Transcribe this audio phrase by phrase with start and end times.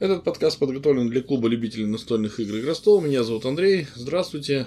[0.00, 3.02] Этот подкаст подготовлен для клуба любителей настольных игр «Игростол».
[3.02, 3.86] Меня зовут Андрей.
[3.94, 4.66] Здравствуйте.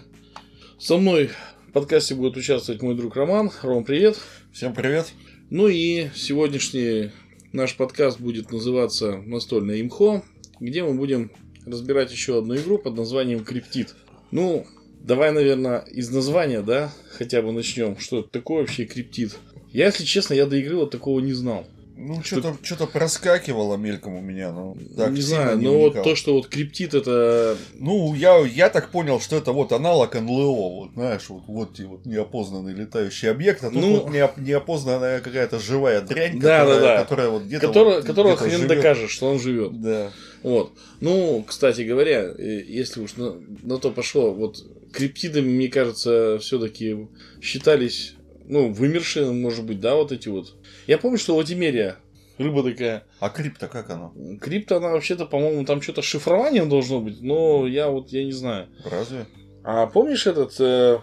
[0.77, 1.31] Со мной
[1.69, 3.49] в подкасте будет участвовать мой друг Роман.
[3.63, 4.19] Ром, привет.
[4.51, 5.11] Всем привет.
[5.49, 7.09] Ну и сегодняшний
[7.51, 10.23] наш подкаст будет называться «Настольное имхо»,
[10.59, 11.31] где мы будем
[11.65, 13.95] разбирать еще одну игру под названием «Криптит».
[14.29, 14.67] Ну,
[15.01, 17.97] давай, наверное, из названия, да, хотя бы начнем.
[17.97, 19.35] Что это такое вообще криптит?
[19.71, 21.65] Я, если честно, я до игры вот такого не знал.
[22.05, 26.33] Ну, что-то что проскакивало мельком у меня, ну, так Не знаю, но вот то, что
[26.33, 27.57] вот криптит это...
[27.75, 32.05] Ну, я, я так понял, что это вот аналог НЛО, вот, знаешь, вот, вот вот
[32.05, 34.01] неопознанные летающие объекты, а тут ну...
[34.01, 37.01] вот неопознанная какая-то живая дрянь, да, которая, да, да.
[37.03, 37.67] которая вот где-то...
[37.67, 38.67] Которого, вот, которого где хрен живет.
[38.67, 39.81] докажешь, что он живет.
[39.81, 40.11] Да.
[40.43, 40.73] Вот.
[40.99, 44.57] Ну, кстати говоря, э, если уж на, на то пошло, вот
[44.91, 47.07] криптидами, мне кажется, все-таки
[47.41, 48.15] считались
[48.47, 50.55] ну, вымершие, может быть, да, вот эти вот.
[50.87, 51.97] Я помню, что Латимерия
[52.37, 53.05] рыба такая.
[53.19, 54.11] А крипта как она?
[54.41, 58.69] Крипта, она вообще-то, по-моему, там что-то шифрование должно быть, но я вот, я не знаю.
[58.89, 59.25] Разве?
[59.65, 60.99] А помнишь этот, э,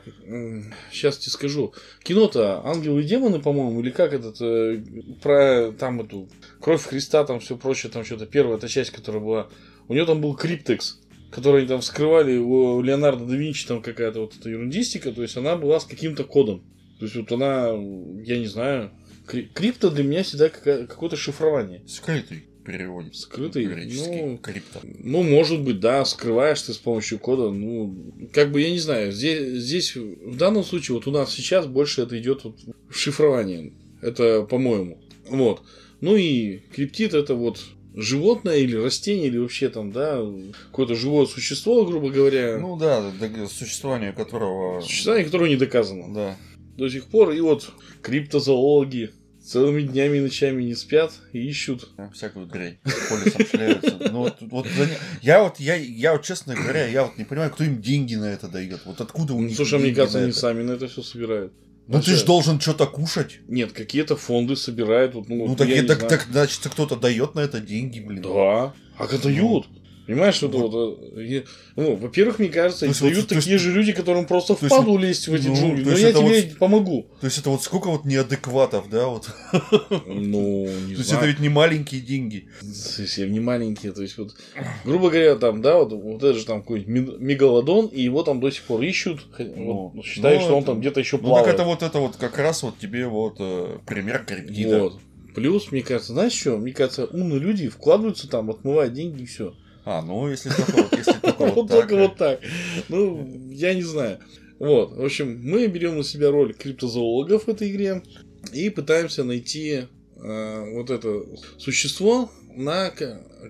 [0.92, 4.82] сейчас тебе скажу, кино-то «Ангелы и демоны», по-моему, или как этот, э,
[5.22, 6.28] про там эту
[6.60, 9.48] «Кровь Христа», там все прочее, там что-то, первая эта часть, которая была,
[9.88, 14.36] у него там был криптекс, который там вскрывали у Леонардо да Винчи, там какая-то вот
[14.38, 16.62] эта ерундистика, то есть она была с каким-то кодом.
[17.00, 17.70] То есть вот она,
[18.22, 18.90] я не знаю,
[19.26, 21.82] крипто для меня всегда какое-то шифрование.
[21.88, 23.16] Скрытый переводит.
[23.16, 24.80] Скрытый, ну, крипто.
[24.82, 29.12] Ну, может быть, да, скрываешь ты с помощью кода, ну, как бы, я не знаю,
[29.12, 32.58] здесь, здесь в данном случае, вот у нас сейчас больше это идет вот
[32.90, 35.62] в шифрование, это по-моему, вот.
[36.02, 37.60] Ну и криптит это вот
[37.94, 40.22] животное или растение, или вообще там, да,
[40.66, 42.58] какое-то живое существо, грубо говоря.
[42.58, 43.10] Ну да,
[43.48, 44.82] существование которого...
[44.82, 46.12] Существование которого не доказано.
[46.12, 46.36] Да
[46.80, 47.30] до сих пор.
[47.30, 47.70] И вот
[48.02, 49.10] криптозоологи
[49.44, 51.88] целыми днями и ночами не спят и ищут.
[52.12, 52.78] Всякую дрянь.
[52.82, 53.98] Полисом шляются.
[54.10, 54.66] Ну, вот, вот,
[55.22, 58.26] я вот, я, я вот, честно говоря, я вот не понимаю, кто им деньги на
[58.26, 58.80] это дает.
[58.84, 61.52] Вот откуда у ну, них Слушай, мне кажется, они сами на это все собирают.
[61.86, 62.12] Ну Вообще...
[62.12, 63.40] ты же должен что-то кушать.
[63.48, 65.14] Нет, какие-то фонды собирают.
[65.14, 68.22] Вот, ну, ну так, я, так, так, значит, кто-то дает на это деньги, блин.
[68.22, 68.74] Да.
[68.96, 69.66] А как дают?
[69.68, 69.80] Ну.
[70.06, 70.72] Понимаешь, что вот.
[70.72, 71.44] вот э,
[71.76, 75.28] ну, во-первых, мне кажется, есть, дают вот, такие есть, же люди, которым просто впаду лезть
[75.28, 75.84] в эти ну, джунгли.
[75.84, 77.06] Но я тебе вот, помогу.
[77.20, 79.30] То есть это вот сколько вот неадекватов, да, вот.
[80.06, 82.48] Ну, не То есть это ведь не маленькие деньги.
[82.60, 83.92] Совсем не маленькие.
[83.92, 84.34] То есть вот,
[84.84, 88.50] грубо говоря, там, да, вот, вот это же там какой-нибудь мегалодон, и его там до
[88.50, 89.26] сих пор ищут.
[89.38, 91.46] Ну, вот, ну, что он там где-то еще плавает.
[91.46, 94.82] Ну, так это вот это вот как раз вот тебе вот э, пример криптида.
[94.84, 95.00] Вот.
[95.34, 96.56] Плюс, мне кажется, знаешь что?
[96.56, 99.54] Мне кажется, умные люди вкладываются там, отмывают деньги и все.
[99.84, 101.90] А, ну, если только вот, так.
[101.90, 102.40] Вот так.
[102.88, 104.18] Ну, я не знаю.
[104.58, 108.02] Вот, в общем, мы берем на себя роль криптозоологов в этой игре
[108.52, 109.86] и пытаемся найти
[110.16, 111.24] э, вот это
[111.56, 112.92] существо на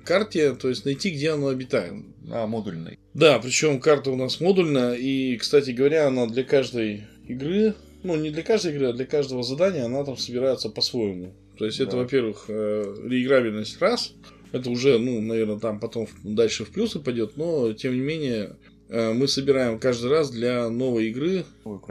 [0.04, 1.94] карте, то есть найти, где оно обитает.
[2.30, 2.98] А, модульной.
[3.14, 7.74] Да, причем карта у нас модульная, и, кстати говоря, она для каждой игры,
[8.04, 11.34] ну, не для каждой игры, а для каждого задания она там собирается по-своему.
[11.58, 11.84] То есть, да.
[11.84, 14.14] это, во-первых, э, реиграбельность раз,
[14.52, 18.56] это уже, ну, наверное, там потом дальше в плюсы пойдет, но тем не менее
[18.88, 21.44] э, мы собираем каждый раз для новой игры,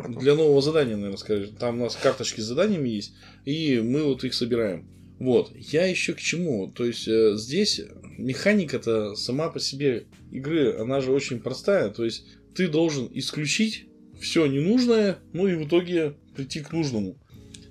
[0.08, 1.56] для нового задания, наверное, скажем.
[1.56, 3.14] Там у нас карточки с заданиями есть,
[3.46, 4.88] и мы вот их собираем.
[5.20, 6.72] Вот, я еще к чему?
[6.72, 7.82] То есть э, здесь
[8.18, 11.90] механика-то сама по себе игры, она же очень простая.
[11.90, 13.86] То есть ты должен исключить
[14.20, 17.18] все ненужное, ну и в итоге прийти к нужному.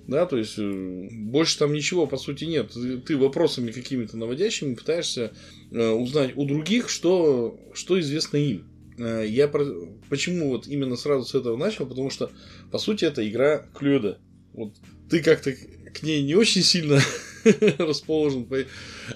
[0.09, 2.71] Да, то есть э, больше там ничего по сути нет.
[3.05, 5.33] Ты вопросами какими-то наводящими пытаешься
[5.71, 8.67] э, узнать у других, что, что известно им.
[8.97, 9.67] Э, я про...
[10.09, 12.31] почему вот именно сразу с этого начал, потому что
[12.71, 14.17] по сути это игра Клюда.
[14.53, 14.73] Вот
[15.11, 16.99] ты как-то к ней не очень сильно
[17.77, 18.47] расположен,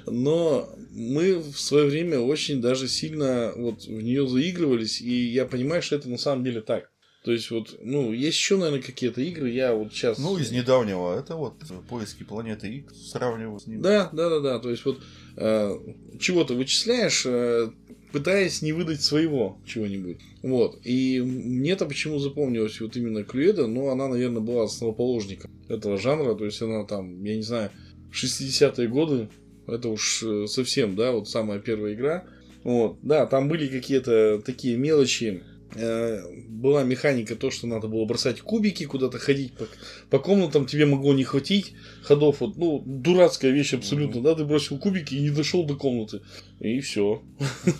[0.06, 5.82] но мы в свое время очень даже сильно вот в нее заигрывались, и я понимаю,
[5.82, 6.93] что это на самом деле так.
[7.24, 10.18] То есть вот, ну, есть еще, наверное, какие-то игры, я вот сейчас...
[10.18, 11.54] Ну, из недавнего, это вот
[11.90, 13.82] поиски планеты X, сравниваю с ним.
[13.82, 15.00] Да, да, да, да, то есть вот
[15.38, 15.78] э,
[16.20, 17.72] чего то вычисляешь, э,
[18.12, 20.18] пытаясь не выдать своего чего-нибудь.
[20.42, 20.80] Вот.
[20.84, 26.44] И мне-то почему запомнилось вот именно Клюэда, но она, наверное, была основоположником этого жанра, то
[26.44, 27.72] есть она там, я не знаю,
[28.12, 29.30] 60-е годы,
[29.66, 32.26] это уж э, совсем, да, вот самая первая игра.
[32.66, 38.42] Вот, да, там были какие-то такие мелочи, Э, была механика то, что надо было бросать
[38.42, 39.66] кубики, куда-то ходить по,
[40.10, 41.74] по комнатам, тебе могло не хватить
[42.04, 42.42] ходов.
[42.42, 44.24] Вот, ну, дурацкая вещь абсолютно, mm-hmm.
[44.24, 46.22] да, ты бросил кубики и не дошел до комнаты.
[46.60, 47.24] И все.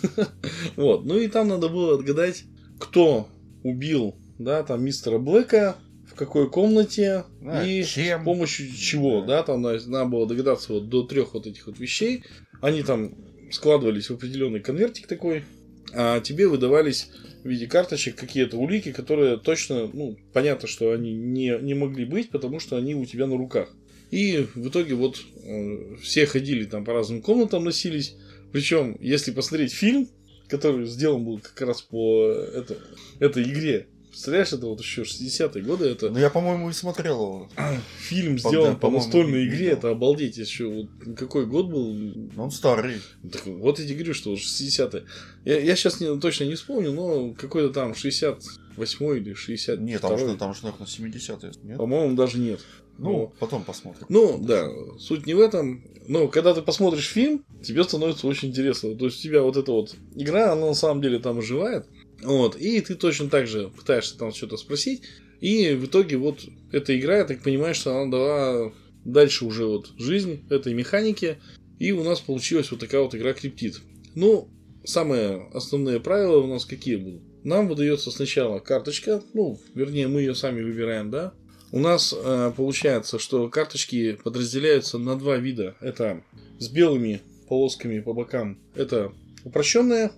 [0.76, 1.04] Вот.
[1.04, 2.44] Ну и там надо было отгадать,
[2.78, 3.28] кто
[3.62, 5.76] убил, да, там мистера Блэка,
[6.06, 8.22] в какой комнате а, и чем?
[8.22, 12.24] с помощью чего, да, там надо было догадаться вот до трех вот этих вот вещей.
[12.60, 13.14] Они там
[13.50, 15.44] складывались в определенный конвертик такой,
[15.92, 17.10] а тебе выдавались
[17.44, 22.30] в виде карточек какие-то улики, которые точно, ну, понятно, что они не, не могли быть,
[22.30, 23.68] потому что они у тебя на руках.
[24.10, 28.16] И в итоге вот э, все ходили там по разным комнатам, носились.
[28.52, 30.08] Причем, если посмотреть фильм,
[30.48, 32.78] который сделан был как раз по это,
[33.18, 35.86] этой игре, Представляешь, это вот еще 60-е годы.
[35.86, 36.08] Это...
[36.08, 37.48] Ну, я, по-моему, и смотрел его.
[37.98, 40.36] Фильм сделан по, по настольной игре, это обалдеть.
[40.36, 41.92] Еще вот какой год был?
[41.92, 43.00] Ну, он старый.
[43.32, 45.04] Так, вот я тебе говорю, что 60-е.
[45.44, 50.16] Я, я сейчас не, точно не вспомню, но какой-то там 68 или 60 Нет, там
[50.16, 51.52] что, там что, наверное, 70-е.
[51.64, 51.78] Нет?
[51.78, 52.60] По-моему, даже нет.
[52.98, 53.26] Ну, но...
[53.40, 54.06] потом посмотрим.
[54.08, 54.68] Ну, да,
[55.00, 55.82] суть не в этом.
[56.06, 58.94] Но когда ты посмотришь фильм, тебе становится очень интересно.
[58.94, 61.86] То есть у тебя вот эта вот игра, она на самом деле там оживает.
[62.24, 65.02] Вот, и ты точно так же пытаешься там что-то спросить,
[65.40, 66.40] и в итоге вот
[66.72, 68.72] эта игра, я так понимаю, что она дала
[69.04, 71.38] дальше уже вот жизнь этой механике,
[71.78, 73.80] и у нас получилась вот такая вот игра Криптит.
[74.14, 74.48] Ну,
[74.84, 77.22] самые основные правила у нас какие будут?
[77.44, 81.34] Нам выдается сначала карточка, ну, вернее, мы ее сами выбираем, да.
[81.72, 85.74] У нас э, получается, что карточки подразделяются на два вида.
[85.80, 86.22] Это
[86.58, 88.58] с белыми полосками по бокам.
[88.74, 89.12] Это
[89.44, 90.12] упрощенная,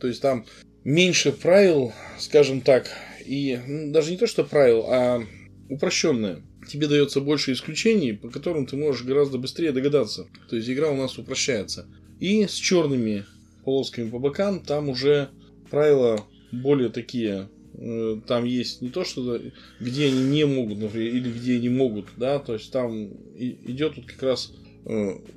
[0.00, 0.44] то есть там
[0.86, 2.88] меньше правил, скажем так,
[3.24, 5.20] и ну, даже не то, что правил, а
[5.68, 6.42] упрощенное.
[6.68, 10.28] Тебе дается больше исключений, по которым ты можешь гораздо быстрее догадаться.
[10.48, 11.86] То есть игра у нас упрощается.
[12.20, 13.24] И с черными
[13.64, 15.30] полосками по бокам там уже
[15.70, 17.48] правила более такие.
[17.74, 19.40] Э, там есть не то, что
[19.80, 24.06] где они не могут, например, или где они могут, да, то есть там идет вот
[24.06, 24.52] как раз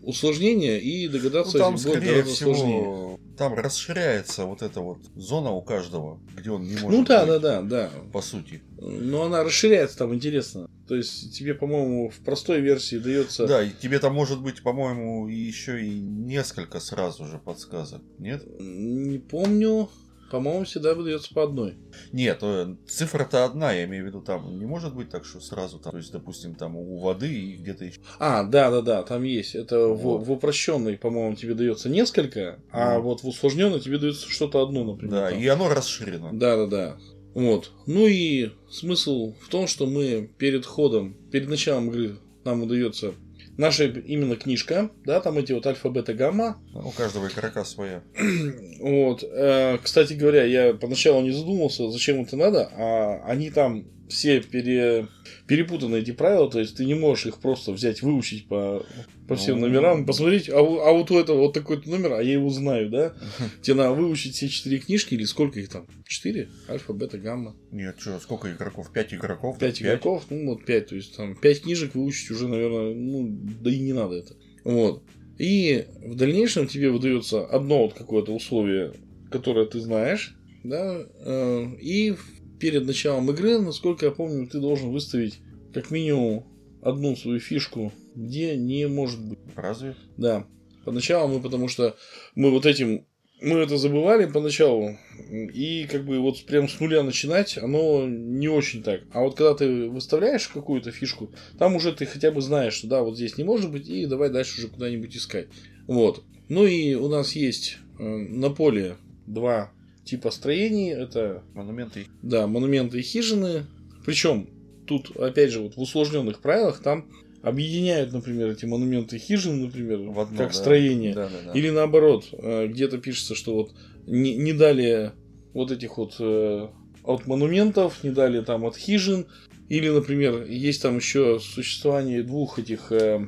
[0.03, 5.51] усложнение и догадаться ну, там, будет гораздо всего, сложнее там расширяется вот эта вот зона
[5.51, 6.89] у каждого, где он не может.
[6.89, 7.89] Ну да, да, да, да.
[8.11, 8.61] По сути.
[8.77, 10.69] Но она расширяется там интересно.
[10.89, 13.47] То есть тебе, по-моему, в простой версии дается.
[13.47, 18.43] Да, и тебе там может быть, по-моему, еще и несколько сразу же подсказок, нет?
[18.59, 19.89] Не помню.
[20.29, 21.75] По-моему, всегда выдается по одной.
[22.11, 25.79] Нет, э, цифра-то одна, я имею в виду, там не может быть так, что сразу
[25.79, 27.99] там, то есть, допустим, там у воды и где-то еще.
[28.19, 29.55] А, да, да, да, там есть.
[29.55, 30.21] Это вот.
[30.21, 34.83] в, в упрощенной, по-моему, тебе дается несколько, а вот в усложненной тебе дается что-то одно,
[34.83, 35.13] например.
[35.13, 35.39] Да, там.
[35.39, 36.29] и оно расширено.
[36.33, 36.97] Да, да, да.
[37.33, 37.71] Вот.
[37.85, 43.13] Ну и смысл в том, что мы перед ходом, перед началом игры нам удается
[43.59, 46.57] наша именно книжка, да, там эти вот альфа, бета, гамма.
[46.73, 48.01] У каждого игрока своя.
[48.79, 49.23] вот.
[49.23, 55.07] Э, кстати говоря, я поначалу не задумался, зачем это надо, а они там все пере,
[55.47, 58.85] перепутаны эти правила, то есть ты не можешь их просто взять, выучить по,
[59.27, 62.33] по всем ну, номерам, посмотреть, а, а вот у этого вот такой-то номер, а я
[62.33, 63.13] его знаю, да?
[63.61, 65.87] Тебе надо выучить все четыре книжки или сколько их там?
[66.07, 66.49] Четыре?
[66.67, 67.55] Альфа, бета, гамма.
[67.71, 68.91] Нет, что, сколько игроков?
[68.91, 69.59] Пять игроков?
[69.59, 73.29] Пять игроков, ну вот пять, то есть там пять книжек выучить уже, наверное, ну,
[73.61, 74.35] да и не надо это.
[74.63, 75.03] Вот.
[75.37, 78.93] И в дальнейшем тебе выдается одно вот какое-то условие,
[79.31, 82.15] которое ты знаешь, да, э, и
[82.59, 85.39] перед началом игры, насколько я помню, ты должен выставить
[85.73, 86.45] как минимум
[86.81, 89.39] одну свою фишку, где не может быть.
[89.55, 89.95] Разве?
[90.17, 90.45] Да.
[90.85, 91.95] Поначалу мы, потому что
[92.35, 93.05] мы вот этим,
[93.41, 94.97] мы это забывали поначалу,
[95.29, 99.01] и как бы вот прям с нуля начинать, оно не очень так.
[99.11, 103.03] А вот когда ты выставляешь какую-то фишку, там уже ты хотя бы знаешь, что да,
[103.03, 105.47] вот здесь не может быть, и давай дальше уже куда-нибудь искать.
[105.87, 106.23] Вот.
[106.47, 108.97] Ну и у нас есть э, на поле
[109.27, 109.71] два
[110.09, 110.91] типа строений.
[110.91, 112.07] Это монументы.
[112.21, 113.65] Да, монументы и хижины.
[114.05, 114.49] Причем
[114.85, 117.11] тут, опять же, вот в усложненных правилах там
[117.41, 120.53] объединяют, например, эти монументы и хижины, например, в одно, как да.
[120.53, 121.13] строение.
[121.13, 121.51] Да, да, да.
[121.57, 123.75] Или наоборот, э, где-то пишется, что вот
[124.07, 125.11] не, не дали
[125.53, 126.67] вот этих вот э,
[127.03, 129.27] от монументов, не дали там от хижин.
[129.69, 133.27] Или, например, есть там еще существование двух этих э,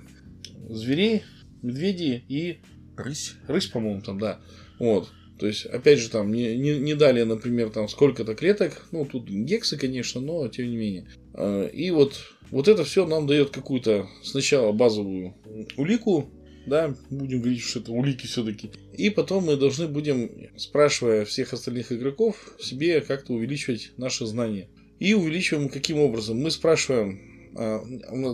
[0.70, 1.22] зверей,
[1.62, 2.60] медведей и
[2.98, 3.36] рысь.
[3.48, 4.40] Рысь, по-моему, там, да.
[4.80, 5.10] Вот.
[5.42, 8.86] То есть, опять же, там не, не, не дали, например, там сколько-то клеток.
[8.92, 11.08] Ну, тут гексы, конечно, но тем не менее.
[11.34, 12.14] А, и вот,
[12.52, 15.34] вот это все нам дает какую-то сначала базовую
[15.78, 16.30] улику,
[16.68, 18.70] да, будем говорить, что это улики все-таки.
[18.96, 24.70] И потом мы должны будем, спрашивая всех остальных игроков, себе как-то увеличивать наши знания.
[25.00, 26.38] И увеличиваем каким образом?
[26.38, 27.20] Мы спрашиваем,
[27.58, 27.84] а,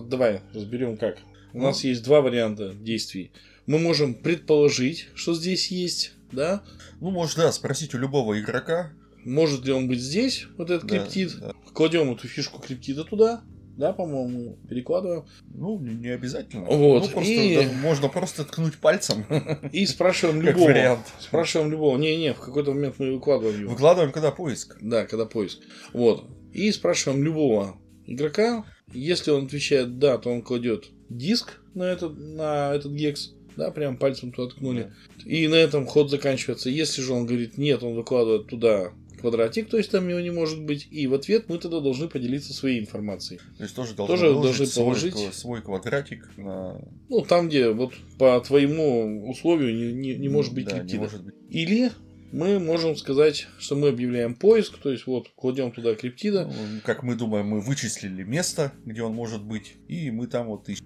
[0.10, 1.20] давай разберем как.
[1.54, 1.64] У ну.
[1.64, 3.32] нас есть два варианта действий.
[3.66, 6.64] Мы можем предположить, что здесь есть да?
[7.00, 8.92] Ну, может, да, спросить у любого игрока.
[9.26, 11.38] Может ли он быть здесь, вот этот да, криптид.
[11.40, 11.54] Да.
[11.74, 13.42] Кладем эту фишку криптида туда,
[13.78, 15.26] да, по-моему, перекладываем.
[15.54, 16.66] Ну, не, не обязательно.
[16.66, 17.04] Вот.
[17.04, 17.56] Ну, просто, и...
[17.56, 19.26] да, можно просто ткнуть пальцем.
[19.72, 20.66] И спрашиваем любого.
[20.66, 21.06] вариант.
[21.20, 21.98] Спрашиваем любого.
[21.98, 23.72] Не-не, в какой-то момент мы выкладываем его.
[23.72, 24.78] Выкладываем, когда поиск.
[24.82, 25.60] Да, когда поиск.
[25.94, 26.26] Вот.
[26.54, 28.66] И спрашиваем любого игрока.
[28.94, 33.34] Если он отвечает да, то он кладет диск на этот, на этот гекс.
[33.58, 34.92] Да, прям пальцем туда ткнули.
[35.18, 35.30] Да.
[35.30, 36.70] И на этом ход заканчивается.
[36.70, 40.62] Если же он говорит нет, он выкладывает туда квадратик, то есть там его не может
[40.62, 43.40] быть, и в ответ мы тогда должны поделиться своей информацией.
[43.58, 46.80] То есть тоже, тоже должны положить свой, свой квадратик на...
[47.10, 51.02] Ну, там, где вот по твоему условию не, не, не может быть да, криптида.
[51.02, 51.34] Может быть.
[51.50, 51.92] Или
[52.32, 56.46] мы можем сказать, что мы объявляем поиск, то есть вот кладем туда криптида.
[56.46, 60.70] Ну, как мы думаем, мы вычислили место, где он может быть, и мы там вот
[60.70, 60.86] ищем.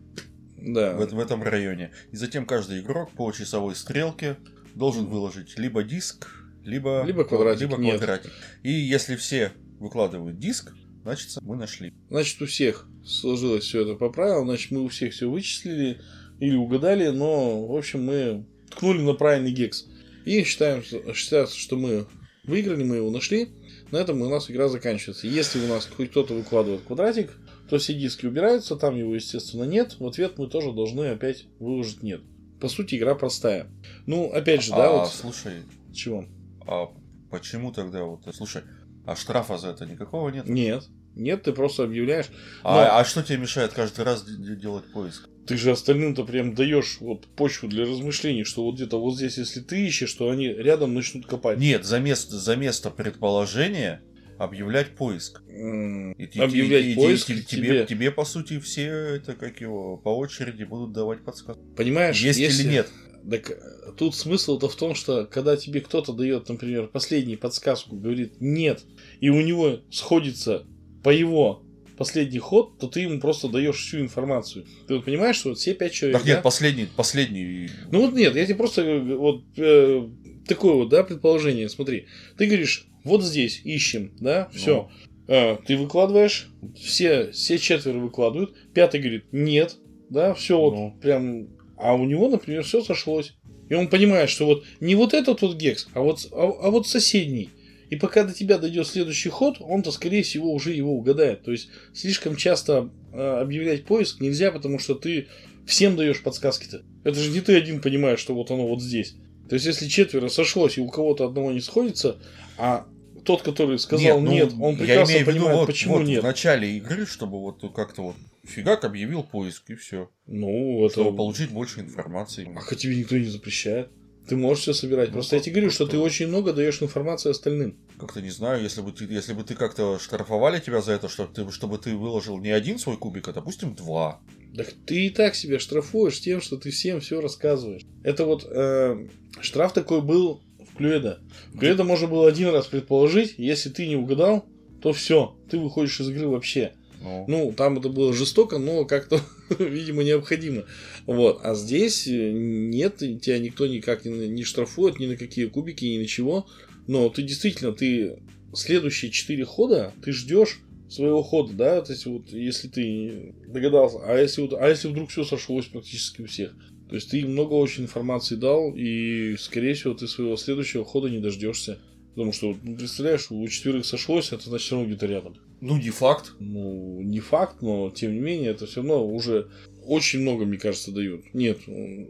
[0.62, 0.96] Да.
[0.96, 1.92] В, в этом районе.
[2.12, 4.38] И затем каждый игрок по часовой стрелке
[4.76, 6.28] должен выложить либо диск,
[6.64, 7.62] либо, либо квадратик.
[7.62, 8.32] Либо квадратик.
[8.64, 11.94] И если все выкладывают диск, значит, мы нашли.
[12.10, 16.00] Значит, у всех сложилось все это по правилам, значит, мы у всех все вычислили
[16.40, 19.88] или угадали, но, в общем, мы ткнули на правильный гекс.
[20.26, 22.06] И считаем, считается, что мы
[22.44, 23.50] выиграли, мы его нашли.
[23.92, 25.28] На этом у нас игра заканчивается.
[25.28, 27.32] Если у нас хоть кто-то выкладывает квадратик,
[27.72, 29.96] то все диски убираются, там его, естественно, нет.
[29.98, 32.20] В ответ мы тоже должны опять выложить нет.
[32.60, 33.68] По сути, игра простая.
[34.06, 35.08] Ну, опять же, а, да, вот...
[35.10, 35.64] слушай.
[35.94, 36.26] Чего?
[36.68, 36.90] А
[37.30, 38.24] почему тогда вот...
[38.36, 38.64] Слушай,
[39.06, 40.50] а штрафа за это никакого нет?
[40.50, 40.84] Нет.
[41.16, 42.26] Нет, ты просто объявляешь.
[42.62, 43.00] А, Но...
[43.00, 45.30] а что тебе мешает каждый раз делать поиск?
[45.48, 49.62] Ты же остальным-то прям даешь вот почву для размышлений, что вот где-то вот здесь, если
[49.62, 51.58] ты ищешь, что они рядом начнут копать.
[51.58, 54.04] Нет, за место, за место предположения
[54.44, 55.42] объявлять поиск.
[55.48, 59.98] И, объявлять и, поиск и, и, тебе, тебе, тебе, по сути, все это, как его,
[59.98, 61.62] по очереди будут давать подсказки.
[61.76, 62.64] Понимаешь, есть если...
[62.64, 62.88] или нет.
[63.30, 63.52] Так
[63.98, 68.84] тут смысл-то в том, что когда тебе кто-то дает, например, последнюю подсказку, говорит нет,
[69.20, 70.66] и у него сходится
[71.04, 71.64] по его
[71.98, 74.66] последний ход, то ты ему просто даешь всю информацию.
[74.88, 76.18] Ты вот понимаешь, что вот все пять человек.
[76.18, 76.42] Так нет, да?
[76.42, 77.70] последний, последний.
[77.92, 80.08] Ну вот нет, я тебе просто э, вот э,
[80.48, 81.70] такое вот, да, предположение.
[81.70, 82.08] Смотри,
[82.38, 84.90] ты говоришь, вот здесь ищем, да, все.
[84.90, 85.12] Ну.
[85.28, 89.78] А, ты выкладываешь, все, все четверо выкладывают, пятый говорит, нет,
[90.10, 90.90] да, все ну.
[90.90, 91.48] вот прям.
[91.78, 93.34] А у него, например, все сошлось.
[93.70, 96.88] И он понимает, что вот не вот этот вот гекс, а вот, а, а вот
[96.88, 97.50] соседний.
[97.90, 101.44] И пока до тебя дойдет следующий ход, он-то, скорее всего, уже его угадает.
[101.44, 105.28] То есть, слишком часто э, объявлять поиск нельзя, потому что ты
[105.66, 106.84] всем даешь подсказки-то.
[107.04, 109.16] Это же не ты один понимаешь, что вот оно вот здесь.
[109.52, 112.18] То есть, если четверо сошлось и у кого-то одного не сходится,
[112.58, 112.88] а
[113.26, 116.04] тот, который сказал нет, ну, нет он прекрасно я имею понимает, виду, вот, почему вот
[116.06, 116.22] нет.
[116.22, 118.16] В начале игры, чтобы вот как-то вот
[118.46, 120.10] фигак объявил поиск и все.
[120.26, 120.94] Ну, это...
[120.94, 122.50] Чтобы получить больше информации.
[122.56, 123.90] А тебе никто не запрещает.
[124.26, 125.10] Ты можешь все собирать.
[125.10, 127.78] Ну, Просто я тебе говорю, что ты очень много даешь информации остальным.
[128.00, 131.26] Как-то не знаю, если бы ты, если бы ты как-то штрафовали тебя за это, что
[131.26, 134.22] ты, чтобы ты выложил не один свой кубик, а допустим два.
[134.56, 137.84] Так ты и так себя штрафуешь тем, что ты всем все рассказываешь.
[138.04, 139.08] Это вот э,
[139.40, 141.20] штраф такой был в Клюэда.
[141.54, 144.46] В Клюэда можно было один раз предположить, если ты не угадал,
[144.82, 146.74] то все, ты выходишь из игры вообще.
[147.04, 147.26] Ну.
[147.28, 149.22] ну, там это было жестоко, но как-то,
[149.60, 150.66] видимо, необходимо.
[151.08, 151.40] Вот.
[151.44, 155.98] А здесь э, нет, тебя никто никак не, не штрафует, ни на какие кубики, ни
[155.98, 156.46] на чего.
[156.88, 158.20] Но ты действительно, ты
[158.54, 160.60] следующие четыре хода, ты ждешь
[160.92, 165.10] своего хода, да, то есть вот если ты догадался, а если вот, а если вдруг
[165.10, 166.54] все сошлось практически у всех,
[166.90, 171.20] то есть ты много очень информации дал, и, скорее всего, ты своего следующего хода не
[171.20, 171.80] дождешься.
[172.16, 175.38] Потому что, ну, представляешь, у четверых сошлось, это значит все равно где-то рядом.
[175.62, 176.34] Ну, не факт.
[176.40, 179.48] Ну, не факт, но тем не менее, это все равно уже
[179.86, 181.34] очень много, мне кажется, дают.
[181.34, 181.60] Нет,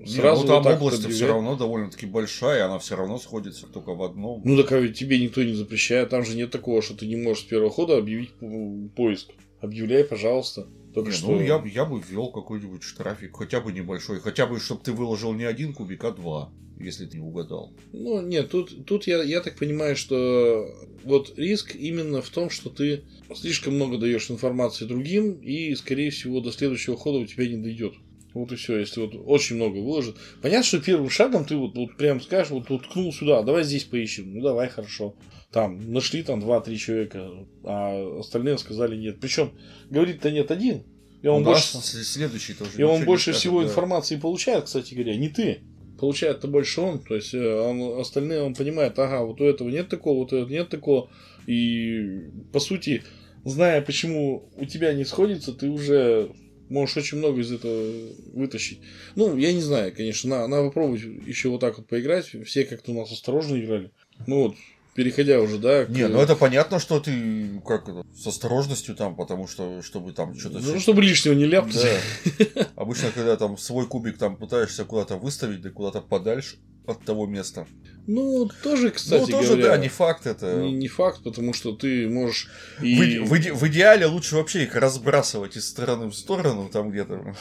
[0.06, 0.44] сразу.
[0.44, 4.04] Не, ну, там вот область все равно довольно-таки большая, она все равно сходится только в
[4.04, 4.42] одном.
[4.44, 6.10] Ну, так а ведь тебе никто не запрещает.
[6.10, 8.32] Там же нет такого, что ты не можешь с первого хода объявить
[8.96, 9.30] поиск.
[9.60, 10.68] Объявляй, пожалуйста.
[10.94, 11.28] Только не, что...
[11.28, 15.34] Ну, я, я бы ввел какой-нибудь штрафик, хотя бы небольшой, хотя бы, чтобы ты выложил
[15.34, 16.52] не один кубик, а два
[16.84, 17.74] если ты не угадал.
[17.94, 20.68] Ну, нет, тут, тут я, я так понимаю, что
[21.04, 23.04] вот риск именно в том, что ты
[23.36, 27.94] слишком много даешь информации другим, и, скорее всего, до следующего хода у тебя не дойдет.
[28.34, 30.16] Вот и все, если вот очень много выложит.
[30.42, 34.34] Понятно, что первым шагом ты вот, вот прям скажешь, вот уткнул сюда, давай здесь поищем.
[34.34, 35.16] Ну давай, хорошо.
[35.52, 37.30] Там нашли там 2-3 человека,
[37.64, 39.20] а остальные сказали нет.
[39.20, 39.52] Причем
[39.90, 40.84] говорит-то нет один.
[41.22, 42.72] И он, ну, больше, следующий тоже.
[42.78, 43.68] И он больше всего да.
[43.68, 45.62] информации получает, кстати говоря, не ты
[46.02, 49.88] получает-то больше он, то есть э, он, остальные он понимает, ага, вот у этого нет
[49.88, 51.12] такого, вот у этого нет такого,
[51.46, 53.04] и по сути,
[53.46, 56.32] зная, почему у тебя не сходится, ты уже
[56.70, 57.94] можешь очень много из этого
[58.34, 58.80] вытащить.
[59.16, 62.92] Ну, я не знаю, конечно, на, надо попробовать еще вот так вот поиграть, все как-то
[62.92, 63.92] у нас осторожно играли.
[64.26, 64.56] Ну вот,
[64.94, 65.86] переходя уже, да.
[65.86, 65.90] К...
[65.90, 70.60] Не, ну это понятно, что ты как с осторожностью там, потому что чтобы там что-то.
[70.60, 71.82] Ну, чтобы лишнего не ляпнуть.
[71.82, 72.68] Да.
[72.76, 77.68] Обычно, когда там свой кубик там пытаешься куда-то выставить, да куда-то подальше от того места.
[78.08, 79.22] Ну, тоже, кстати.
[79.22, 80.56] Ну, тоже, говоря, да, не факт это.
[80.56, 82.50] Не, не факт, потому что ты можешь.
[82.82, 83.20] И...
[83.20, 87.36] В, в, в идеале лучше вообще их разбрасывать из стороны в сторону, там где-то.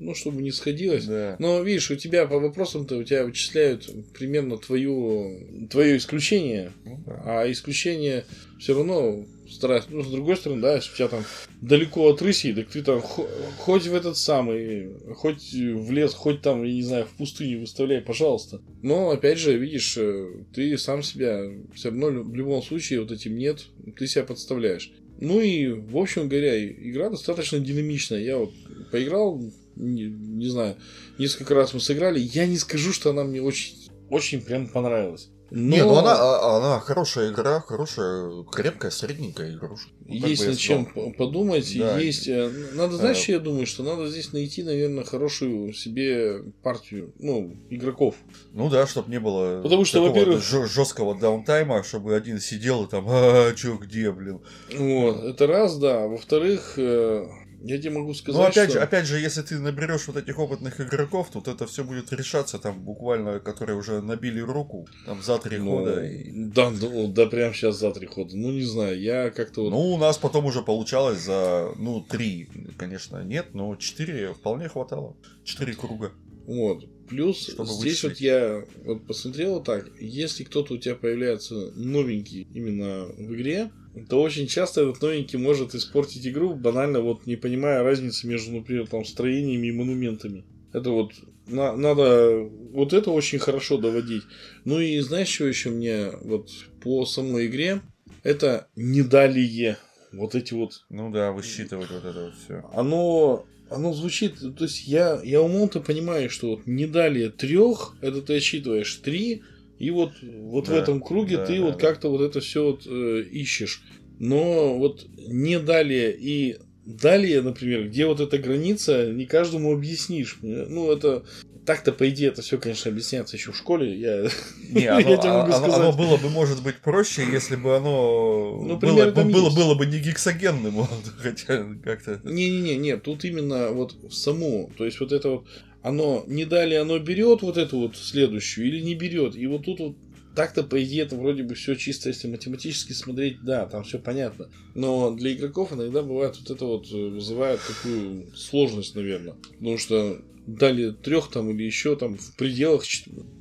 [0.00, 1.04] Ну, чтобы не сходилось.
[1.04, 1.36] Да.
[1.38, 7.22] Но видишь, у тебя по вопросам-то у тебя вычисляют примерно твою, твое исключение, ну, да.
[7.24, 8.24] а исключение
[8.58, 9.84] все равно стараюсь.
[9.88, 11.24] Ну, с другой стороны, да, если у тебя там
[11.60, 16.64] далеко от рыси, так ты там хоть в этот самый, хоть в лес, хоть там,
[16.64, 18.60] я не знаю, в пустыню выставляй, пожалуйста.
[18.82, 21.42] Но, опять же, видишь, э, ты сам себя
[21.74, 24.92] все равно в любом случае вот этим нет, ты себя подставляешь.
[25.20, 28.20] Ну и, в общем говоря, игра достаточно динамичная.
[28.20, 28.52] Я вот
[28.92, 29.42] поиграл,
[29.78, 30.76] не, не знаю,
[31.18, 32.20] несколько раз мы сыграли.
[32.20, 33.74] Я не скажу, что она мне очень,
[34.10, 35.30] очень прям понравилась.
[35.50, 35.76] Но...
[35.76, 39.90] Не, ну она, а, она хорошая игра, хорошая, крепкая, средненькая игрушка.
[40.06, 40.84] Ну, есть над чем
[41.16, 41.74] подумать.
[41.78, 41.98] Да.
[41.98, 42.28] Есть.
[42.28, 43.32] Э, надо, знаешь, а...
[43.32, 48.16] я думаю, что надо здесь найти, наверное, хорошую себе партию, ну, игроков.
[48.52, 53.06] Ну да, чтобы не было Потому что, во-первых, жесткого даунтайма, чтобы один сидел и там,
[53.08, 54.40] а, чё, где, блин.
[54.76, 56.08] Вот, это раз, да.
[56.08, 57.26] Во-вторых, э,
[57.62, 58.78] я тебе могу сказать, Ну, опять что...
[58.78, 62.58] же, опять же, если ты наберешь вот этих опытных игроков, тут это все будет решаться,
[62.58, 66.04] там, буквально, которые уже набили руку, там, за три ну, хода.
[66.04, 66.30] И...
[66.32, 68.36] Да, да, да, прям сейчас за три хода.
[68.36, 69.70] Ну, не знаю, я как-то вот...
[69.70, 75.16] Ну, у нас потом уже получалось за, ну, три, конечно, нет, но четыре вполне хватало.
[75.44, 76.12] Четыре круга.
[76.46, 76.84] Вот.
[77.08, 78.10] Плюс Чтобы здесь вычислить.
[78.10, 83.70] вот я вот посмотрел так, если кто-то у тебя появляется новенький именно в игре,
[84.08, 88.86] то очень часто этот новенький может испортить игру, банально вот не понимая разницы между, например,
[88.86, 90.44] там строениями и монументами.
[90.72, 91.12] Это вот
[91.46, 94.22] на, надо вот это очень хорошо доводить.
[94.64, 96.50] Ну и знаешь, что еще мне вот
[96.82, 97.80] по самой игре?
[98.22, 99.78] Это не далее.
[100.12, 100.84] Вот эти вот.
[100.90, 102.64] Ну да, высчитывать вот это вот все.
[102.72, 108.22] Оно оно звучит, то есть я, я умом-то понимаю, что вот не далее трех, это
[108.22, 109.42] ты отсчитываешь три,
[109.78, 111.78] и вот, вот да, в этом круге да, ты да, вот да.
[111.78, 113.82] как-то вот это все вот, э, ищешь.
[114.18, 116.58] Но вот не далее и
[116.88, 120.38] далее, например, где вот эта граница, не каждому объяснишь.
[120.40, 121.24] Ну, это
[121.66, 123.94] так-то, по идее, это все, конечно, объясняется еще в школе.
[123.94, 124.28] Я,
[124.70, 125.80] не, оно, я тебе могу оно, сказать.
[125.80, 129.84] оно было бы, может быть, проще, если бы оно ну, было, было, было, было бы
[129.84, 130.86] не гексогенным,
[131.18, 132.20] хотя как-то.
[132.24, 135.46] Не-не-не, нет, тут именно вот в саму, то есть вот это вот
[135.82, 139.36] оно не далее оно берет вот эту вот следующую или не берет.
[139.36, 139.96] И вот тут вот
[140.38, 144.48] так-то, по идее, это вроде бы все чисто, если математически смотреть, да, там все понятно.
[144.76, 149.34] Но для игроков иногда бывает вот это вот э, вызывает такую сложность, наверное.
[149.58, 152.84] Потому что дали трех там или еще там в пределах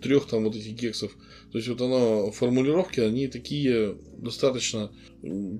[0.01, 1.11] трех там вот этих гексов.
[1.51, 4.91] То есть вот оно, формулировки, они такие достаточно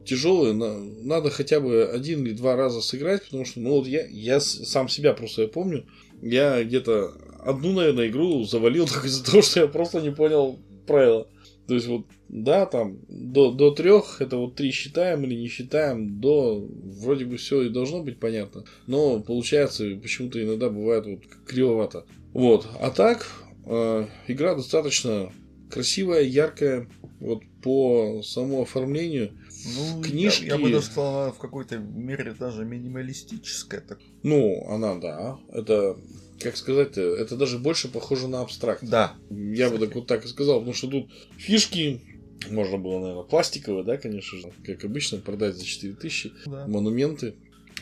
[0.06, 0.56] тяжелые.
[0.56, 4.90] Надо хотя бы один или два раза сыграть, потому что, ну вот я, я сам
[4.90, 5.86] себя просто я помню,
[6.24, 7.14] я где-то
[7.48, 11.28] одну, наверное, игру завалил только из-за того, что я просто не понял правила.
[11.68, 16.20] То есть вот, да, там до, до трех, это вот три считаем или не считаем,
[16.20, 16.66] до
[17.02, 18.64] вроде бы все и должно быть понятно.
[18.88, 22.06] Но получается, почему-то иногда бывает вот кривовато.
[22.34, 22.66] Вот.
[22.80, 23.28] А так,
[23.66, 25.32] э, игра достаточно
[25.70, 26.88] красивая, яркая,
[27.20, 29.32] вот по самому оформлению.
[29.66, 30.46] Ну, книжки...
[30.46, 33.82] Я, я бы даже сказал, она в какой-то мере даже минималистическая.
[33.82, 34.00] Так.
[34.24, 35.40] Ну, она, да.
[35.50, 35.98] Это,
[36.40, 38.84] как сказать это даже больше похоже на абстракт.
[38.84, 39.16] Да.
[39.30, 42.02] Я бы так вот так и сказал, потому что тут фишки,
[42.50, 46.32] можно было, наверное, пластиковые, да, конечно же, как обычно, продать за 4000.
[46.46, 46.68] Да.
[46.68, 47.36] Монументы.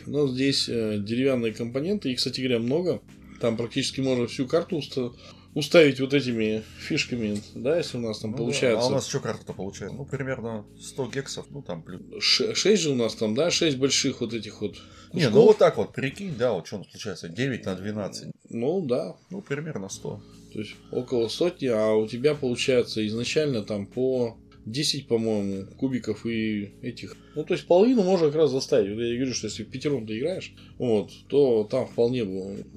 [0.06, 3.00] Но здесь э, деревянные компоненты, их, кстати говоря, много.
[3.40, 4.80] Там практически можно всю карту
[5.56, 8.80] уставить вот этими фишками, да, если у нас там ну, получается.
[8.80, 8.84] Да.
[8.84, 9.96] А у нас что карта-то получается?
[9.96, 12.02] Ну, примерно 100 гексов, ну там плюс.
[12.20, 14.72] 6 же у нас там, да, 6 больших вот этих вот.
[14.72, 15.14] Кусков.
[15.14, 18.32] Не, ну вот так вот, прикинь, да, вот что у нас получается, 9 на 12.
[18.50, 19.16] Ну, да.
[19.30, 20.20] Ну, примерно 100.
[20.52, 26.72] То есть около сотни, а у тебя получается изначально там по 10, по-моему, кубиков и
[26.82, 27.16] этих.
[27.34, 28.88] Ну, то есть половину можно как раз заставить.
[28.88, 32.24] Я говорю, что если пятером ты играешь, вот, то там вполне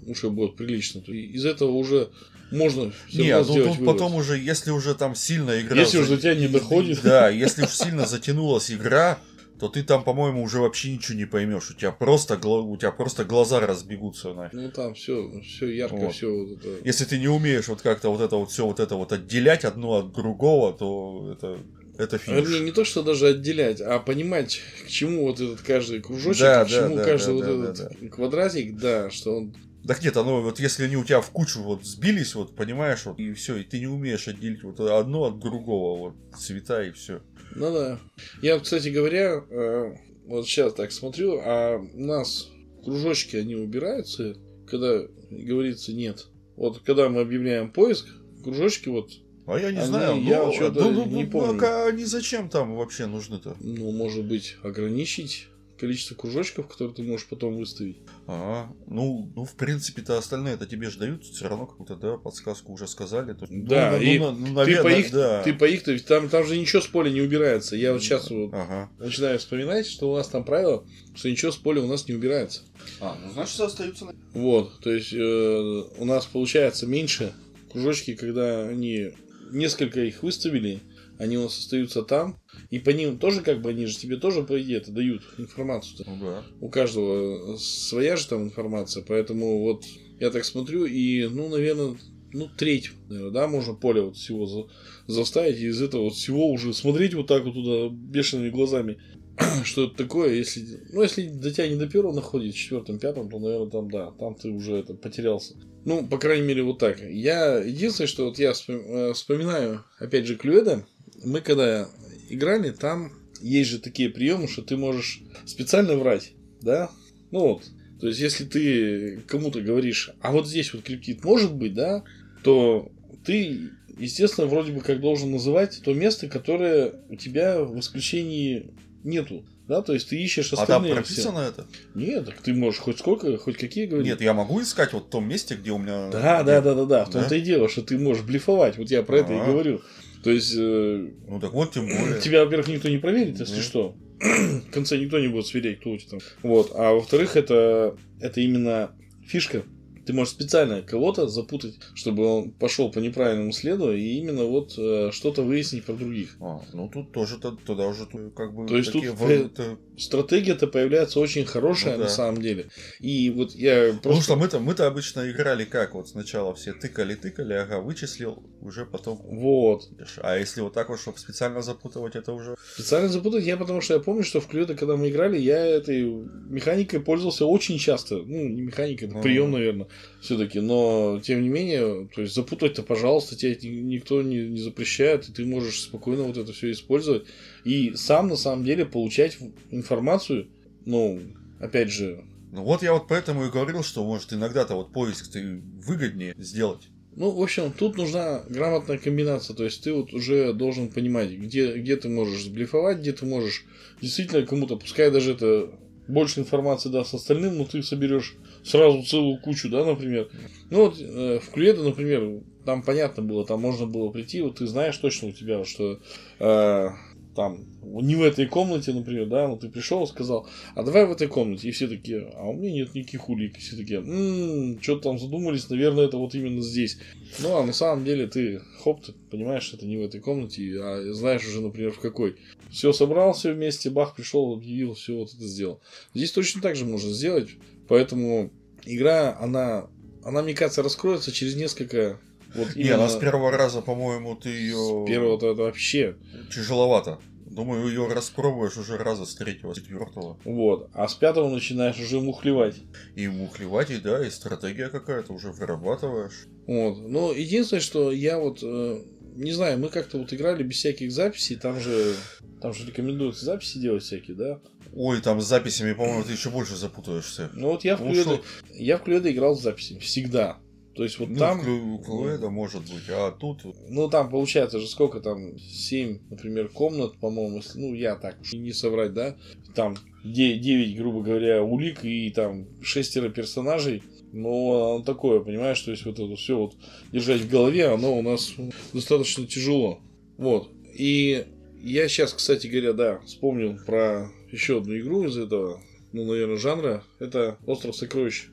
[0.05, 0.99] уже будет прилично.
[0.99, 2.09] Из этого уже
[2.51, 3.85] можно все Нет, ну тут вывод.
[3.85, 5.79] потом уже, если уже там сильно игра...
[5.79, 7.01] Если уже тебя не доходит.
[7.03, 9.19] Да, если уж сильно затянулась игра,
[9.59, 11.69] то ты там, по-моему, уже вообще ничего не поймешь.
[11.69, 14.33] У тебя просто, у тебя просто глаза разбегутся.
[14.33, 14.49] На.
[14.53, 16.13] Ну там все, все ярко, вот.
[16.13, 16.69] все вот это.
[16.85, 19.97] Если ты не умеешь вот как-то вот это вот все вот это вот отделять одно
[19.97, 21.59] от другого, то это
[21.99, 22.47] это финиш.
[22.47, 26.65] Вернее, не то, что даже отделять, а понимать, к чему вот этот каждый кружочек, да,
[26.65, 28.07] к чему да, каждый да, вот да, этот да.
[28.07, 31.85] квадратик, да, что он так нет, оно вот если они у тебя в кучу вот
[31.85, 35.99] сбились, вот понимаешь, вот и все, и ты не умеешь отделить вот одно от другого,
[35.99, 37.21] вот цвета и все.
[37.55, 37.99] Ну да.
[38.41, 42.49] Я, кстати говоря, э, вот сейчас так смотрю, а у нас
[42.83, 44.35] кружочки, они убираются,
[44.67, 46.27] когда говорится нет.
[46.55, 48.07] Вот когда мы объявляем поиск,
[48.43, 49.11] кружочки вот
[49.49, 51.53] а я не они, знаю, я ну, ну, ну, не ну, помню.
[51.53, 53.55] Ну, а они зачем там вообще нужны-то?
[53.59, 55.47] Ну, может быть, ограничить
[55.79, 57.97] количество кружочков, которые ты можешь потом выставить.
[58.27, 62.73] А, ну, ну в принципе-то остальные это тебе же дают все равно какую-то, да, подсказку
[62.73, 63.33] уже сказали.
[63.33, 65.43] То, да, ну, и ну, ну, наверное, ты по их, да.
[65.43, 67.75] ты по их, то там, там же ничего с поля не убирается.
[67.75, 68.89] Я вот сейчас вот ага.
[68.99, 70.85] начинаю вспоминать, что у нас там правило,
[71.15, 72.61] что ничего с поля у нас не убирается.
[72.99, 74.07] А, ну значит остаются.
[74.33, 77.33] Вот, то есть э, у нас получается меньше
[77.71, 79.13] кружочки, когда они
[79.51, 80.81] несколько их выставили,
[81.17, 84.43] они у нас остаются там, и по ним тоже, как бы, они же тебе тоже,
[84.43, 86.05] по идее, это дают информацию.
[86.07, 86.43] Ну, да.
[86.61, 89.83] У каждого своя же там информация, поэтому вот
[90.19, 91.97] я так смотрю, и, ну, наверное,
[92.31, 94.67] ну, треть, наверное, да, можно поле вот всего за,
[95.07, 99.01] заставить, и из этого вот всего уже смотреть вот так вот туда бешеными глазами,
[99.63, 103.39] что это такое, если, ну, если до тебя не до первого находит, четвертом, пятом, то,
[103.39, 105.55] наверное, там, да, там ты уже это потерялся.
[105.85, 106.99] Ну, по крайней мере, вот так.
[107.01, 110.85] Я, единственное, что вот я э, вспоминаю, опять же, Клюэда,
[111.23, 111.89] мы когда
[112.29, 116.89] играли, там есть же такие приемы, что ты можешь специально врать, да?
[117.31, 117.63] Ну вот,
[117.99, 122.03] то есть, если ты кому-то говоришь, а вот здесь вот криптит может быть, да,
[122.43, 122.91] то
[123.25, 128.71] ты, естественно, вроде бы как должен называть то место, которое у тебя в исключении
[129.03, 129.45] нету.
[129.67, 130.93] Да, то есть ты ищешь остальные.
[130.93, 131.49] А там прописано все.
[131.49, 131.67] это?
[131.93, 134.07] Нет, так ты можешь хоть сколько, хоть какие говорить.
[134.07, 136.09] Нет, я могу искать вот в том месте, где у меня.
[136.09, 137.05] Да, да, да, да, да.
[137.05, 137.35] В том-то да?
[137.35, 138.77] и дело, что ты можешь блефовать.
[138.77, 139.23] Вот я про А-а-а.
[139.25, 139.81] это и говорю.
[140.23, 140.55] То есть...
[140.57, 142.19] Э, ну так вот, тем более.
[142.19, 143.61] Тебя, во-первых, никто не проверит, если mm.
[143.61, 143.95] что.
[144.19, 146.19] В конце никто не будет сверять, кто у тебя там.
[146.41, 146.71] Вот.
[146.73, 148.91] А во-вторых, это, это именно
[149.25, 149.63] фишка
[150.09, 155.11] ты можешь специально кого-то запутать, чтобы он пошел по неправильному следу и именно вот э,
[155.11, 156.35] что-то выяснить про других.
[156.41, 158.65] А, ну тут тоже туда уже как бы.
[158.65, 159.29] То есть тут в...
[159.29, 159.77] это...
[159.99, 162.03] стратегия-то появляется очень хорошая ну, да.
[162.05, 162.71] на самом деле.
[162.99, 164.01] И вот я просто.
[164.01, 168.85] Потому что мы-то мы-то обычно играли как вот сначала все тыкали, тыкали, ага, вычислил, уже
[168.85, 169.17] потом.
[169.23, 169.89] Вот.
[170.17, 172.55] А если вот так вот, чтобы специально запутывать, это уже.
[172.73, 176.03] Специально запутать я потому что я помню, что в Клюэда, когда мы играли, я этой
[176.03, 178.17] механикой пользовался очень часто.
[178.17, 179.87] Ну, не механикой, это прием, наверное
[180.21, 185.31] все-таки, но тем не менее, то есть запутать-то, пожалуйста, тебе никто не, не запрещает, и
[185.31, 187.25] ты можешь спокойно вот это все использовать.
[187.63, 189.37] И сам на самом деле получать
[189.71, 190.49] информацию,
[190.85, 191.21] ну,
[191.59, 192.23] опять же.
[192.51, 196.89] Ну вот я вот поэтому и говорил, что может иногда-то вот поиск ты выгоднее сделать.
[197.15, 199.55] Ну, в общем, тут нужна грамотная комбинация.
[199.55, 203.65] То есть ты вот уже должен понимать, где, где ты можешь сблифовать, где ты можешь
[204.01, 205.69] действительно кому-то, пускай даже это
[206.07, 210.29] больше информации даст остальным, но ты соберешь сразу целую кучу, да, например.
[210.69, 214.67] Ну вот э, в Клюэда, например, там понятно было, там можно было прийти, вот ты
[214.67, 215.99] знаешь точно у тебя, что
[216.39, 216.89] э,
[217.35, 221.11] там не в этой комнате, например, да, ну ты пришел и сказал, а давай в
[221.11, 224.81] этой комнате, и все такие, а у меня нет никаких улик, и все такие, м-м,
[224.81, 226.97] что-то там задумались, наверное, это вот именно здесь.
[227.39, 230.61] Ну, а на самом деле ты, хоп, ты понимаешь, что это не в этой комнате,
[230.81, 232.37] а знаешь уже, например, в какой.
[232.69, 235.81] Все собрал, все вместе, бах, пришел, объявил, все вот это сделал.
[236.13, 237.49] Здесь точно так же можно сделать,
[237.87, 238.51] поэтому
[238.85, 239.87] игра, она,
[240.23, 242.19] она, мне кажется, раскроется через несколько
[242.55, 242.87] вот именно...
[242.87, 245.05] Не, она с первого раза, по-моему, ты ее...
[245.05, 246.15] С первого-то это вообще...
[246.53, 247.19] Тяжеловато.
[247.49, 250.39] Думаю, ее распробуешь уже раза с третьего, с четвертого.
[250.45, 250.89] Вот.
[250.93, 252.75] А с пятого начинаешь уже мухлевать.
[253.15, 256.45] И мухлевать, и да, и стратегия какая-то уже вырабатываешь.
[256.67, 256.99] Вот.
[256.99, 259.01] Но единственное, что я вот э,
[259.35, 262.15] не знаю, мы как-то вот играли без всяких записей, там же
[262.61, 264.59] там же рекомендуются записи делать всякие, да?
[264.93, 267.49] Ой, там с записями, по-моему, ты еще больше запутаешься.
[267.53, 268.41] Ну вот я в ну,
[268.73, 270.59] я в Клюэда играл с записями, всегда.
[270.99, 271.61] То есть вот ну, там...
[271.61, 273.61] Клюэда может быть, а тут...
[273.87, 278.51] Ну там получается же сколько там, 7, например, комнат, по-моему, если, ну я так уж
[278.51, 279.37] не соврать, да?
[279.73, 284.03] Там 9, 9, грубо говоря, улик и там шестеро персонажей.
[284.33, 286.75] Но оно такое, понимаешь, то есть вот это все вот
[287.13, 288.51] держать в голове, оно у нас
[288.91, 290.01] достаточно тяжело.
[290.35, 290.69] Вот.
[290.93, 291.45] И
[291.81, 295.81] я сейчас, кстати говоря, да, вспомнил про еще одну игру из этого,
[296.11, 297.05] ну, наверное, жанра.
[297.19, 298.49] Это Остров сокровищ.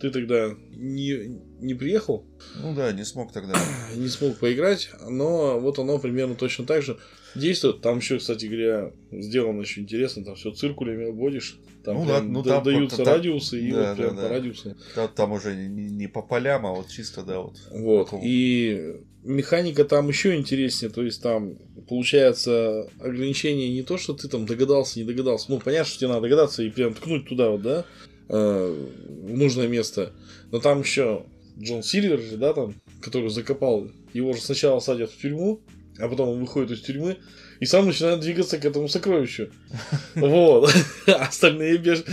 [0.00, 2.26] Ты тогда не, не приехал?
[2.62, 3.54] Ну да, не смог тогда.
[3.96, 6.98] Не смог поиграть, но вот оно примерно точно так же
[7.34, 7.80] действует.
[7.80, 10.24] Там еще, кстати говоря, сделано очень интересно.
[10.24, 11.58] Там все циркулями обводишь.
[11.82, 14.34] Там, ну, да, ну, там даются там, радиусы, и да, вот прям да, по да.
[14.34, 14.76] радиусу.
[14.94, 17.56] Там, там уже не, не по полям, а вот чисто, да, вот.
[17.70, 18.04] Вот.
[18.06, 18.22] Такого.
[18.24, 20.90] И механика там еще интереснее.
[20.90, 21.56] То есть там
[21.88, 25.46] получается ограничение не то, что ты там догадался, не догадался.
[25.50, 27.84] Ну, понятно, что тебе надо догадаться и прям ткнуть туда вот, да,
[28.28, 28.86] э,
[29.28, 30.12] нужное место.
[30.50, 31.24] Но там еще
[31.58, 35.60] Джон Сильвер, да, там, который закопал, его же сначала садят в тюрьму,
[35.98, 37.16] а потом он выходит из тюрьмы
[37.60, 39.50] и сам начинает двигаться к этому сокровищу.
[40.14, 40.70] Вот.
[41.06, 42.04] Остальные беш...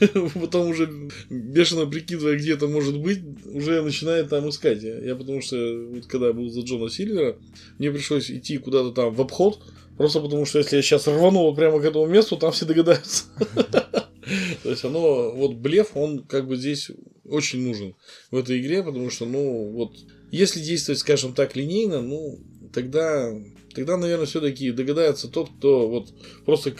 [0.34, 0.90] потом уже
[1.30, 4.82] бешено прикидывая, где это может быть, уже начинает там искать.
[4.82, 5.56] Я потому что,
[5.92, 7.36] вот когда был за Джона Сильвера,
[7.78, 9.60] мне пришлось идти куда-то там в обход,
[9.96, 13.24] просто потому что если я сейчас рвану прямо к этому месту, там все догадаются.
[14.62, 16.90] То есть оно, вот блеф, он как бы здесь
[17.24, 17.94] очень нужен
[18.30, 19.96] в этой игре, потому что, ну, вот,
[20.30, 22.38] если действовать, скажем так, линейно, ну,
[22.72, 23.32] тогда,
[23.74, 26.12] тогда наверное, все-таки догадается тот, кто вот
[26.44, 26.72] просто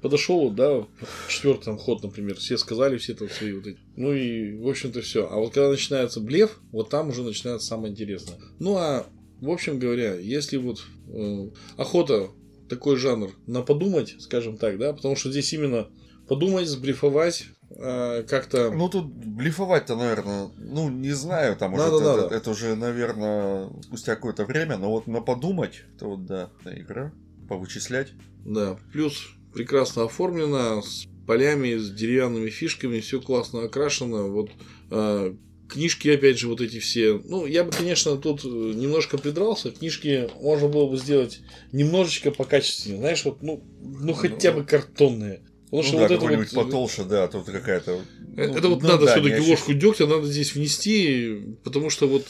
[0.00, 0.86] подошел, да,
[1.28, 3.78] четвертый ход, например, все сказали, все там свои вот эти.
[3.96, 5.28] Ну и, в общем-то, все.
[5.28, 8.38] А вот когда начинается блеф, вот там уже начинается самое интересное.
[8.58, 9.06] Ну а,
[9.40, 12.30] в общем говоря, если вот э, охота
[12.68, 15.88] такой жанр на подумать, скажем так, да, потому что здесь именно
[16.28, 18.70] подумать, сбрифовать, э, как-то...
[18.70, 22.22] Ну, тут блифовать-то, наверное, ну, не знаю, там надо, уже надо.
[22.26, 27.12] Это, это уже, наверное, спустя какое-то время, но вот на подумать, это вот, да, игра,
[27.48, 28.12] повычислять.
[28.44, 34.50] Да, плюс прекрасно оформлено, с полями, с деревянными фишками, все классно окрашено, вот
[34.90, 35.34] э,
[35.68, 37.20] Книжки, опять же, вот эти все.
[37.24, 39.72] Ну, я бы, конечно, тут немножко придрался.
[39.72, 41.40] Книжки можно было бы сделать
[41.72, 43.00] немножечко покачественнее.
[43.00, 45.42] Знаешь, вот, ну, ну хотя бы картонные.
[45.70, 46.50] Потому ну, да, вот это вот...
[46.50, 48.00] потолще, да, а тут какая-то...
[48.36, 52.26] Ну, это вот ну, надо да, все-таки ложку дегтя надо здесь внести, потому что вот,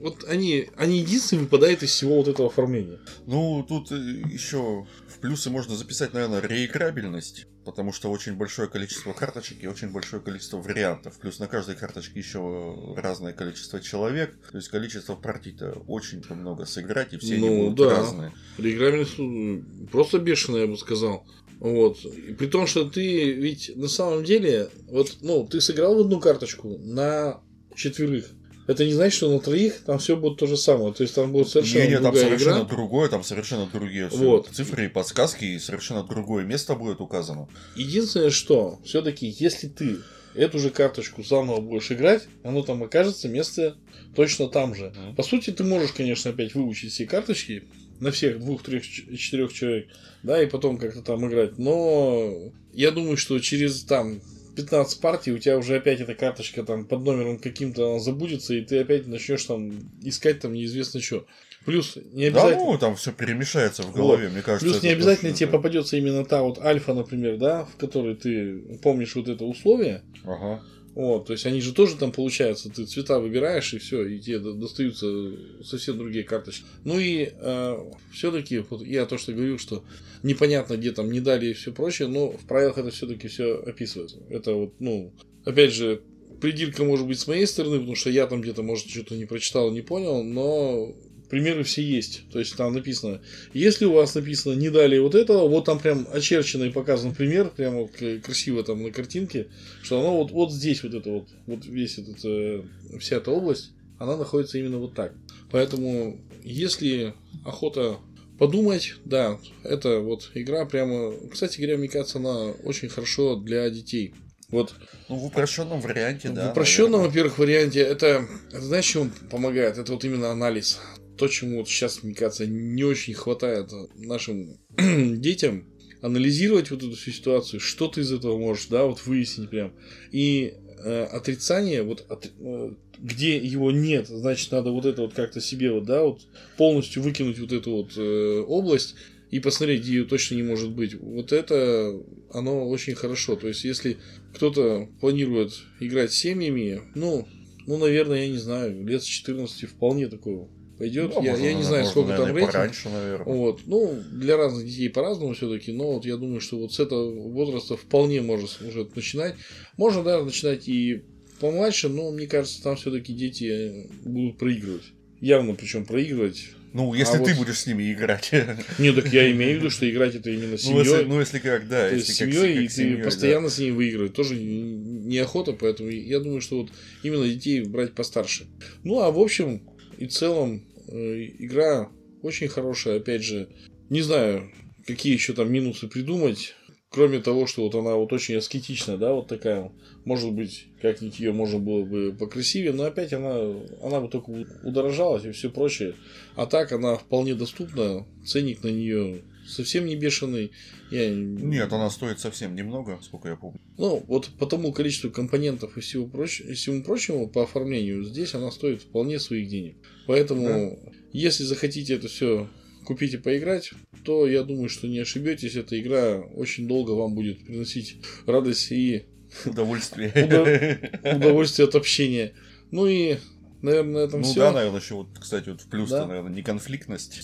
[0.00, 3.00] вот они, они единственные выпадают из всего вот этого оформления.
[3.26, 9.12] Ну, тут э, еще в плюсы можно записать, наверное, реиграбельность, потому что очень большое количество
[9.12, 11.18] карточек и очень большое количество вариантов.
[11.18, 17.14] Плюс на каждой карточке еще разное количество человек, то есть количество партий-то очень много сыграть,
[17.14, 17.96] и все ну, они будут да.
[17.96, 18.32] разные.
[18.58, 21.26] Реиграбельность ну, просто бешеная, я бы сказал.
[21.60, 22.04] Вот.
[22.04, 26.20] И при том, что ты ведь на самом деле, вот, ну, ты сыграл в одну
[26.20, 27.40] карточку на
[27.74, 28.26] четверых.
[28.66, 30.94] Это не значит, что на троих там все будет то же самое.
[30.94, 32.64] То есть там будет совершенно не, не, там совершенно игра.
[32.64, 34.48] другое, там совершенно другие вот.
[34.48, 37.48] цифры и подсказки, и совершенно другое место будет указано.
[37.76, 39.98] Единственное, что все-таки, если ты
[40.34, 43.76] эту же карточку заново будешь играть, оно там окажется место
[44.14, 44.94] точно там же.
[45.16, 47.64] По сути, ты можешь, конечно, опять выучить все карточки,
[48.04, 49.88] на всех двух, трех, четырех человек,
[50.22, 51.58] да, и потом как-то там играть.
[51.58, 54.20] Но я думаю, что через там
[54.56, 58.80] 15 партий у тебя уже опять эта карточка там под номером каким-то забудется, и ты
[58.80, 61.26] опять начнешь там искать там неизвестно что.
[61.64, 62.64] Плюс не обязательно...
[62.66, 64.32] Да, ну, там все перемешается в голове, вот.
[64.34, 64.66] мне кажется.
[64.66, 69.14] Плюс не обязательно тебе попадется именно та вот альфа, например, да, в которой ты помнишь
[69.16, 70.02] вот это условие.
[70.24, 70.62] Ага.
[70.94, 74.38] Вот, то есть они же тоже там получается, ты цвета выбираешь и все, и тебе
[74.38, 75.32] достаются
[75.64, 76.64] совсем другие карточки.
[76.84, 77.78] Ну и э,
[78.12, 79.84] все-таки, вот я то, что говорю, что
[80.22, 84.18] непонятно, где там не дали и все прочее, но в правилах это все-таки все описывается.
[84.30, 85.12] Это вот, ну,
[85.44, 86.00] опять же,
[86.40, 89.72] придирка может быть с моей стороны, потому что я там где-то, может, что-то не прочитал,
[89.72, 90.94] не понял, но
[91.30, 92.22] примеры все есть.
[92.32, 93.20] То есть там написано,
[93.52, 97.50] если у вас написано не далее вот этого, вот там прям очерчено и показан пример,
[97.50, 97.88] прямо
[98.22, 99.48] красиво там на картинке,
[99.82, 102.62] что оно вот, вот здесь вот это вот, вот весь этот, э,
[102.98, 105.14] вся эта область, она находится именно вот так.
[105.50, 107.98] Поэтому, если охота
[108.38, 114.14] подумать, да, это вот игра прямо, кстати говоря, мне кажется, она очень хорошо для детей.
[114.50, 114.74] Вот.
[115.08, 116.48] Ну, в упрощенном варианте, да.
[116.48, 119.78] В упрощенном, во-первых, варианте это, это знаешь, чем помогает?
[119.78, 120.78] Это вот именно анализ
[121.16, 125.66] то, чему вот сейчас, мне кажется, не очень хватает нашим детям,
[126.04, 129.72] анализировать вот эту всю ситуацию, что ты из этого можешь, да, вот выяснить прям.
[130.12, 135.40] И э, отрицание, вот от, э, где его нет, значит, надо вот это вот как-то
[135.40, 136.20] себе вот, да, вот
[136.58, 138.96] полностью выкинуть вот эту вот э, область
[139.30, 140.94] и посмотреть, где ее точно не может быть.
[140.94, 141.98] Вот это,
[142.30, 143.36] оно очень хорошо.
[143.36, 143.96] То есть, если
[144.34, 147.26] кто-то планирует играть с семьями, ну,
[147.66, 150.48] ну, наверное, я не знаю, лет с 14 вполне такое
[150.78, 151.12] пойдет.
[151.14, 152.52] Ну, я, можно, я не знаю, сколько наверное, там рейтинг.
[152.52, 153.34] Пораньше, наверное.
[153.34, 153.60] Вот.
[153.66, 157.76] Ну, для разных детей по-разному все-таки, но вот я думаю, что вот с этого возраста
[157.76, 159.36] вполне можно уже начинать.
[159.76, 161.04] Можно, да, начинать и
[161.40, 164.84] помладше, но мне кажется, там все-таки дети будут проигрывать.
[165.20, 166.50] Явно причем проигрывать.
[166.74, 167.44] Ну, если а ты вот...
[167.44, 168.32] будешь с ними играть.
[168.80, 170.74] Не, так я имею в виду, что играть это именно семьей.
[170.74, 171.88] Ну, если, ну, если как, да.
[171.88, 173.54] То есть семьей, и ты семьей, постоянно да.
[173.54, 174.12] с ними выигрывать.
[174.12, 176.72] Тоже неохота, поэтому я думаю, что вот
[177.04, 178.46] именно детей брать постарше.
[178.82, 179.62] Ну, а в общем,
[180.04, 181.90] и целом э, игра
[182.22, 183.48] очень хорошая, опять же,
[183.90, 184.50] не знаю,
[184.86, 186.54] какие еще там минусы придумать,
[186.90, 189.72] кроме того, что вот она вот очень аскетичная, да, вот такая,
[190.04, 193.34] может быть, как-нибудь ее можно было бы покрасивее, но опять она,
[193.82, 194.30] она бы только
[194.62, 195.94] удорожалась и все прочее.
[196.36, 200.52] А так она вполне доступна, ценник на нее совсем не бешеный.
[200.90, 201.10] Я...
[201.10, 203.60] Нет, она стоит совсем немного, сколько я помню.
[203.78, 206.40] Ну, вот по тому количеству компонентов и всего, проч...
[206.40, 209.76] и всему прочему по оформлению, здесь она стоит вполне своих денег.
[210.06, 210.92] Поэтому, да.
[211.12, 212.48] если захотите это все
[212.84, 213.72] купите поиграть,
[214.04, 215.56] то я думаю, что не ошибетесь.
[215.56, 219.06] Эта игра очень долго вам будет приносить радость и
[219.44, 220.90] удовольствие.
[221.16, 222.34] Удовольствие от общения.
[222.70, 223.16] Ну и,
[223.62, 224.34] наверное, на этом ну, все.
[224.34, 226.06] Ну да, наверное, еще вот, кстати, вот в плюс-то, да.
[226.06, 227.22] наверное, не конфликтность.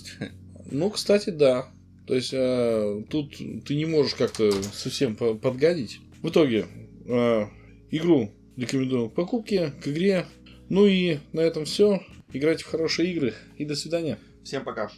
[0.70, 1.68] Ну, кстати, да.
[2.10, 6.00] То есть э, тут ты не можешь как-то совсем подгадить.
[6.22, 6.66] В итоге
[7.06, 7.46] э,
[7.92, 10.26] игру рекомендуем к покупке, к игре.
[10.68, 12.02] Ну и на этом все.
[12.32, 14.18] Играйте в хорошие игры и до свидания.
[14.42, 14.90] Всем пока.